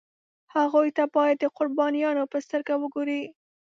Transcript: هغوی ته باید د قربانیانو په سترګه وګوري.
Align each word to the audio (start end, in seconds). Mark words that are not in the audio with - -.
هغوی 0.55 0.89
ته 0.97 1.03
باید 1.15 1.37
د 1.39 1.45
قربانیانو 1.57 2.23
په 2.31 2.37
سترګه 2.45 2.73
وګوري. 2.81 3.21